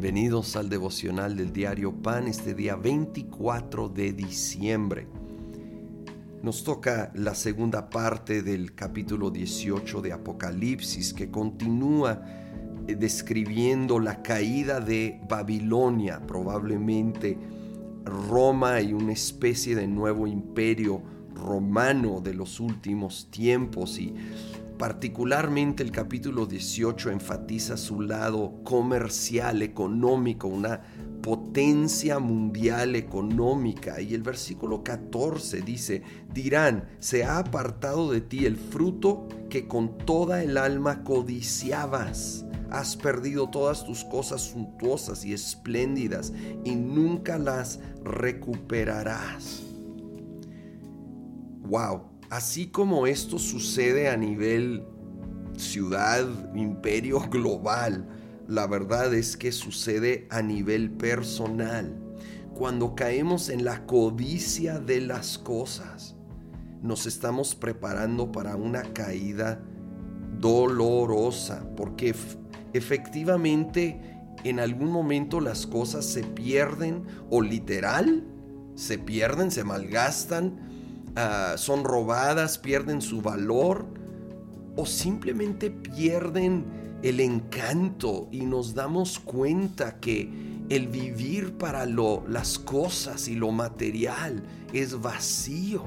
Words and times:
Bienvenidos 0.00 0.54
al 0.54 0.68
devocional 0.68 1.36
del 1.36 1.52
diario 1.52 1.92
Pan 1.92 2.28
este 2.28 2.54
día 2.54 2.76
24 2.76 3.88
de 3.88 4.12
diciembre. 4.12 5.08
Nos 6.40 6.62
toca 6.62 7.10
la 7.16 7.34
segunda 7.34 7.90
parte 7.90 8.42
del 8.42 8.76
capítulo 8.76 9.32
18 9.32 10.00
de 10.00 10.12
Apocalipsis 10.12 11.12
que 11.12 11.32
continúa 11.32 12.22
eh, 12.86 12.94
describiendo 12.94 13.98
la 13.98 14.22
caída 14.22 14.78
de 14.78 15.20
Babilonia, 15.28 16.24
probablemente 16.24 17.36
Roma 18.04 18.80
y 18.80 18.92
una 18.92 19.14
especie 19.14 19.74
de 19.74 19.88
nuevo 19.88 20.28
imperio 20.28 21.02
romano 21.34 22.20
de 22.20 22.34
los 22.34 22.60
últimos 22.60 23.32
tiempos 23.32 23.98
y 23.98 24.14
Particularmente 24.78 25.82
el 25.82 25.90
capítulo 25.90 26.46
18 26.46 27.10
enfatiza 27.10 27.76
su 27.76 28.00
lado 28.00 28.62
comercial, 28.62 29.62
económico, 29.62 30.46
una 30.46 30.80
potencia 31.20 32.20
mundial 32.20 32.94
económica. 32.94 34.00
Y 34.00 34.14
el 34.14 34.22
versículo 34.22 34.84
14 34.84 35.62
dice, 35.62 36.02
dirán, 36.32 36.88
se 37.00 37.24
ha 37.24 37.38
apartado 37.38 38.12
de 38.12 38.20
ti 38.20 38.46
el 38.46 38.56
fruto 38.56 39.26
que 39.50 39.66
con 39.66 39.98
toda 39.98 40.44
el 40.44 40.56
alma 40.56 41.02
codiciabas. 41.02 42.44
Has 42.70 42.96
perdido 42.96 43.50
todas 43.50 43.84
tus 43.84 44.04
cosas 44.04 44.42
suntuosas 44.42 45.24
y 45.24 45.32
espléndidas 45.32 46.32
y 46.64 46.76
nunca 46.76 47.36
las 47.36 47.80
recuperarás. 48.04 49.64
Wow, 51.62 52.07
Así 52.30 52.66
como 52.66 53.06
esto 53.06 53.38
sucede 53.38 54.08
a 54.08 54.16
nivel 54.16 54.84
ciudad, 55.56 56.26
imperio 56.54 57.20
global, 57.30 58.08
la 58.46 58.66
verdad 58.66 59.14
es 59.14 59.36
que 59.36 59.52
sucede 59.52 60.26
a 60.30 60.42
nivel 60.42 60.90
personal. 60.90 61.98
Cuando 62.54 62.94
caemos 62.94 63.48
en 63.48 63.64
la 63.64 63.86
codicia 63.86 64.78
de 64.78 65.00
las 65.00 65.38
cosas, 65.38 66.16
nos 66.82 67.06
estamos 67.06 67.54
preparando 67.54 68.32
para 68.32 68.56
una 68.56 68.82
caída 68.82 69.62
dolorosa, 70.38 71.68
porque 71.76 72.14
efectivamente 72.72 74.00
en 74.44 74.60
algún 74.60 74.90
momento 74.90 75.40
las 75.40 75.66
cosas 75.66 76.04
se 76.04 76.22
pierden 76.22 77.04
o 77.30 77.42
literal 77.42 78.24
se 78.78 78.96
pierden, 78.96 79.50
se 79.50 79.64
malgastan 79.64 80.77
Ah, 81.16 81.54
son 81.56 81.84
robadas, 81.84 82.58
pierden 82.58 83.02
su 83.02 83.20
valor 83.20 83.86
o 84.76 84.86
simplemente 84.86 85.70
pierden 85.70 86.64
el 87.02 87.20
encanto 87.20 88.28
y 88.30 88.46
nos 88.46 88.74
damos 88.74 89.18
cuenta 89.18 89.98
que 90.00 90.30
el 90.68 90.88
vivir 90.88 91.54
para 91.54 91.86
lo, 91.86 92.24
las 92.28 92.58
cosas 92.58 93.28
y 93.28 93.34
lo 93.34 93.50
material 93.50 94.42
es 94.72 95.00
vacío. 95.00 95.84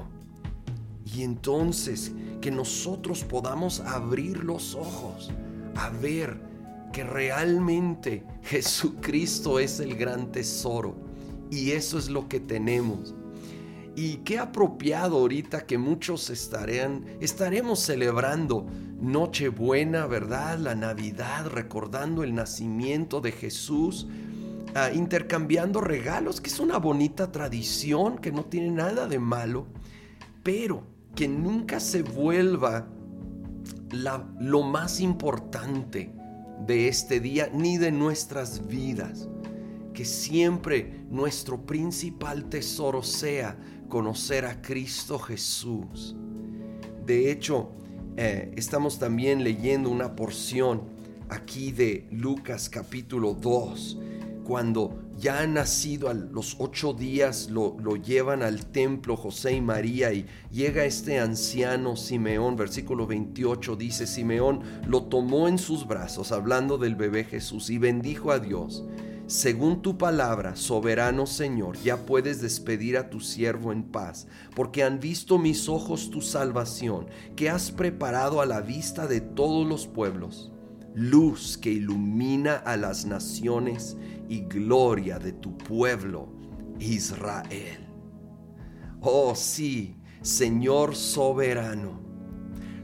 Y 1.04 1.22
entonces 1.22 2.12
que 2.40 2.50
nosotros 2.50 3.24
podamos 3.24 3.80
abrir 3.80 4.44
los 4.44 4.74
ojos 4.74 5.30
a 5.76 5.90
ver 5.90 6.40
que 6.92 7.04
realmente 7.04 8.24
Jesucristo 8.42 9.58
es 9.58 9.80
el 9.80 9.96
gran 9.96 10.30
tesoro. 10.32 10.94
Y 11.50 11.72
eso 11.72 11.98
es 11.98 12.08
lo 12.08 12.28
que 12.28 12.40
tenemos. 12.40 13.14
Y 13.94 14.18
qué 14.18 14.38
apropiado 14.38 15.18
ahorita 15.18 15.66
que 15.66 15.76
muchos 15.76 16.30
estaremos 16.30 17.80
celebrando 17.80 18.66
Nochebuena, 19.00 20.06
¿verdad? 20.06 20.58
La 20.58 20.74
Navidad, 20.74 21.46
recordando 21.48 22.22
el 22.22 22.34
nacimiento 22.34 23.20
de 23.20 23.32
Jesús, 23.32 24.06
ah, 24.74 24.90
intercambiando 24.92 25.80
regalos, 25.80 26.40
que 26.40 26.48
es 26.48 26.60
una 26.60 26.78
bonita 26.78 27.32
tradición, 27.32 28.16
que 28.16 28.32
no 28.32 28.44
tiene 28.44 28.70
nada 28.70 29.08
de 29.08 29.18
malo, 29.18 29.66
pero 30.42 30.84
que 31.14 31.28
nunca 31.28 31.80
se 31.80 32.02
vuelva 32.02 32.86
lo 33.92 34.62
más 34.62 35.00
importante 35.00 36.12
de 36.66 36.88
este 36.88 37.20
día 37.20 37.50
ni 37.52 37.76
de 37.76 37.92
nuestras 37.92 38.66
vidas. 38.66 39.28
Que 39.92 40.04
siempre 40.04 41.04
nuestro 41.10 41.66
principal 41.66 42.48
tesoro 42.48 43.02
sea 43.02 43.58
conocer 43.92 44.46
a 44.46 44.62
Cristo 44.62 45.18
Jesús. 45.18 46.16
De 47.04 47.30
hecho, 47.30 47.72
eh, 48.16 48.50
estamos 48.56 48.98
también 48.98 49.44
leyendo 49.44 49.90
una 49.90 50.16
porción 50.16 50.84
aquí 51.28 51.72
de 51.72 52.08
Lucas 52.10 52.70
capítulo 52.70 53.34
2, 53.34 53.98
cuando 54.44 54.98
ya 55.18 55.40
ha 55.40 55.46
nacido 55.46 56.08
a 56.08 56.14
los 56.14 56.56
ocho 56.58 56.94
días, 56.94 57.50
lo, 57.50 57.76
lo, 57.80 57.96
llevan 57.96 58.42
al 58.42 58.64
templo 58.64 59.14
José 59.14 59.56
y 59.56 59.60
María 59.60 60.10
y 60.14 60.24
llega 60.50 60.86
este 60.86 61.18
anciano 61.18 61.94
Simeón, 61.94 62.56
versículo 62.56 63.06
28 63.06 63.76
dice, 63.76 64.06
Simeón 64.06 64.62
lo 64.86 65.02
tomó 65.02 65.48
en 65.48 65.58
sus 65.58 65.86
brazos, 65.86 66.32
hablando 66.32 66.78
del 66.78 66.96
bebé 66.96 67.24
Jesús, 67.24 67.68
y 67.68 67.76
bendijo 67.76 68.32
a 68.32 68.38
Dios 68.38 68.86
según 69.32 69.80
tu 69.80 69.96
palabra, 69.96 70.56
soberano 70.56 71.24
Señor, 71.26 71.78
ya 71.78 72.04
puedes 72.04 72.42
despedir 72.42 72.98
a 72.98 73.08
tu 73.08 73.20
siervo 73.20 73.72
en 73.72 73.82
paz, 73.82 74.26
porque 74.54 74.84
han 74.84 75.00
visto 75.00 75.38
mis 75.38 75.70
ojos 75.70 76.10
tu 76.10 76.20
salvación, 76.20 77.06
que 77.34 77.48
has 77.48 77.70
preparado 77.70 78.42
a 78.42 78.46
la 78.46 78.60
vista 78.60 79.06
de 79.06 79.22
todos 79.22 79.66
los 79.66 79.86
pueblos, 79.86 80.52
luz 80.94 81.56
que 81.56 81.70
ilumina 81.70 82.56
a 82.56 82.76
las 82.76 83.06
naciones 83.06 83.96
y 84.28 84.40
gloria 84.40 85.18
de 85.18 85.32
tu 85.32 85.56
pueblo, 85.56 86.28
Israel. 86.78 87.88
Oh 89.00 89.34
sí, 89.34 89.96
Señor 90.20 90.94
soberano, 90.94 92.02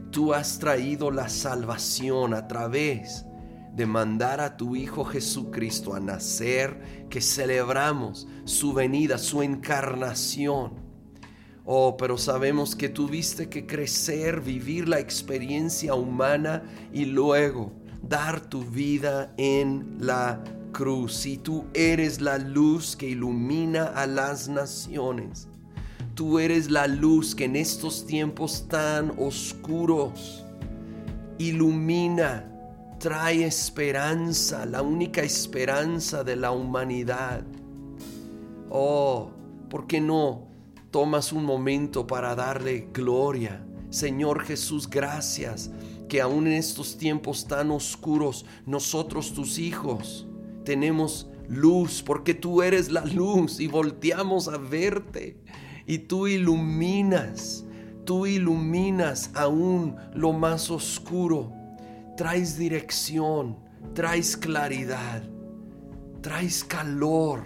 tú 0.09 0.33
has 0.33 0.57
traído 0.57 1.11
la 1.11 1.29
salvación 1.29 2.33
a 2.33 2.47
través 2.47 3.27
de 3.79 3.85
mandar 3.85 4.41
a 4.41 4.57
tu 4.57 4.75
Hijo 4.75 5.05
Jesucristo 5.05 5.93
a 5.93 6.01
nacer, 6.01 7.07
que 7.09 7.21
celebramos 7.21 8.27
su 8.43 8.73
venida, 8.73 9.17
su 9.17 9.41
encarnación. 9.41 10.73
Oh, 11.63 11.95
pero 11.95 12.17
sabemos 12.17 12.75
que 12.75 12.89
tuviste 12.89 13.47
que 13.47 13.65
crecer, 13.65 14.41
vivir 14.41 14.89
la 14.89 14.99
experiencia 14.99 15.93
humana 15.93 16.61
y 16.91 17.05
luego 17.05 17.71
dar 18.01 18.41
tu 18.41 18.65
vida 18.65 19.33
en 19.37 19.95
la 19.97 20.43
cruz. 20.73 21.25
Y 21.25 21.37
tú 21.37 21.65
eres 21.73 22.19
la 22.19 22.37
luz 22.37 22.97
que 22.97 23.07
ilumina 23.07 23.85
a 23.85 24.05
las 24.07 24.49
naciones. 24.49 25.47
Tú 26.15 26.37
eres 26.37 26.69
la 26.69 26.85
luz 26.85 27.33
que 27.33 27.45
en 27.45 27.55
estos 27.55 28.05
tiempos 28.05 28.67
tan 28.67 29.13
oscuros 29.17 30.43
ilumina 31.37 32.58
trae 32.99 33.45
esperanza, 33.45 34.65
la 34.65 34.81
única 34.81 35.21
esperanza 35.21 36.23
de 36.23 36.35
la 36.35 36.51
humanidad. 36.51 37.43
Oh, 38.69 39.31
¿por 39.69 39.87
qué 39.87 40.01
no 40.01 40.49
tomas 40.91 41.31
un 41.31 41.45
momento 41.45 42.05
para 42.05 42.35
darle 42.35 42.89
gloria? 42.93 43.65
Señor 43.89 44.43
Jesús, 44.43 44.89
gracias 44.89 45.71
que 46.09 46.19
aún 46.19 46.47
en 46.47 46.53
estos 46.53 46.97
tiempos 46.97 47.47
tan 47.47 47.71
oscuros, 47.71 48.45
nosotros 48.65 49.33
tus 49.33 49.59
hijos 49.59 50.27
tenemos 50.65 51.29
luz, 51.47 52.03
porque 52.03 52.33
tú 52.33 52.61
eres 52.61 52.91
la 52.91 53.05
luz 53.05 53.61
y 53.61 53.67
volteamos 53.67 54.49
a 54.49 54.57
verte 54.57 55.37
y 55.87 55.99
tú 55.99 56.27
iluminas, 56.27 57.65
tú 58.03 58.25
iluminas 58.25 59.31
aún 59.33 59.95
lo 60.13 60.33
más 60.33 60.69
oscuro 60.69 61.58
traes 62.19 62.57
dirección, 62.57 63.55
traes 63.93 64.35
claridad, 64.35 65.23
traes 66.19 66.65
calor. 66.65 67.43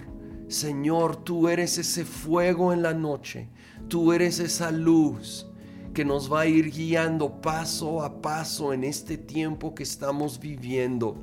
Señor, 0.48 1.18
tú 1.18 1.48
eres 1.48 1.78
ese 1.78 2.06
fuego 2.06 2.74
en 2.74 2.82
la 2.82 2.96
noche, 2.96 3.50
tú 3.88 4.14
eres 4.14 4.40
esa 4.40 4.72
luz 4.72 5.46
que 5.94 6.04
nos 6.04 6.34
va 6.34 6.42
a 6.42 6.48
ir 6.48 6.72
guiando 6.72 7.40
paso 7.40 8.02
a 8.02 8.20
paso 8.20 8.74
en 8.74 8.84
este 8.84 9.16
tiempo 9.16 9.76
que 9.76 9.84
estamos 9.84 10.40
viviendo. 10.40 11.22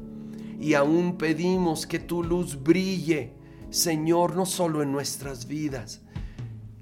Y 0.61 0.75
aún 0.75 1.19
pedimos 1.19 1.89
que 1.89 1.99
tu 1.99 2.23
luz 2.23 2.63
brille, 2.63 3.33
Señor, 3.71 4.37
no 4.37 4.47
solo 4.47 4.81
en 4.81 4.93
nuestras 4.93 5.49
vidas, 5.49 6.03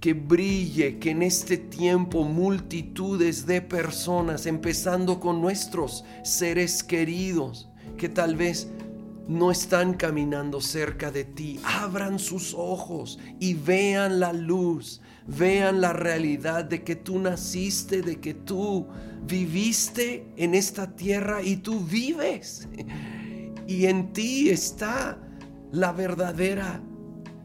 que 0.01 0.15
brille, 0.15 0.99
que 0.99 1.11
en 1.11 1.23
este 1.23 1.57
tiempo 1.57 2.25
multitudes 2.25 3.47
de 3.47 3.61
personas, 3.61 4.47
empezando 4.47 5.19
con 5.19 5.41
nuestros 5.41 6.05
seres 6.23 6.83
queridos, 6.83 7.69
que 7.97 8.09
tal 8.09 8.37
vez 8.37 8.69
no 9.27 9.51
están 9.51 9.95
caminando 9.95 10.61
cerca 10.61 11.11
de 11.11 11.25
ti, 11.25 11.61
abran 11.65 12.19
sus 12.19 12.55
ojos 12.55 13.19
y 13.41 13.55
vean 13.55 14.21
la 14.21 14.33
luz, 14.33 15.03
vean 15.27 15.81
la 15.81 15.93
realidad 15.93 16.65
de 16.65 16.83
que 16.83 16.97
tú 16.97 17.19
naciste, 17.19 18.01
de 18.01 18.21
que 18.21 18.35
tú 18.35 18.87
viviste 19.27 20.33
en 20.37 20.55
esta 20.55 20.97
tierra 20.97 21.43
y 21.43 21.57
tú 21.57 21.81
vives. 21.81 22.69
Y 23.69 23.85
en 23.85 24.15
ti 24.15 24.49
está 24.49 25.19
la 25.73 25.93
verdadera 25.93 26.81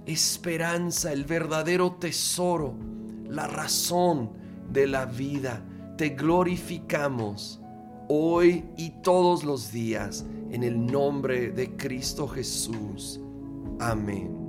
esperanza, 0.05 1.11
el 1.11 1.25
verdadero 1.25 1.93
tesoro, 1.93 2.75
la 3.27 3.47
razón 3.47 4.31
de 4.69 4.87
la 4.87 5.05
vida. 5.05 5.63
Te 5.97 6.09
glorificamos 6.09 7.61
hoy 8.09 8.65
y 8.77 8.91
todos 9.01 9.43
los 9.43 9.71
días 9.71 10.25
en 10.51 10.63
el 10.63 10.85
nombre 10.85 11.51
de 11.51 11.75
Cristo 11.75 12.27
Jesús. 12.27 13.19
Amén. 13.79 14.42